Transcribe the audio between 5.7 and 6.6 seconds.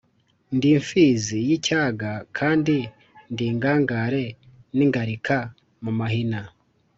mu mahina,